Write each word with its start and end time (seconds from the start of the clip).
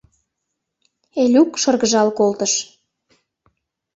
Элюк 1.21 1.51
шыргыжал 1.61 2.09
колтыш. 2.17 2.53